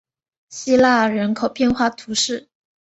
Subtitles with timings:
[0.49, 2.49] 西拉尔人口变化图示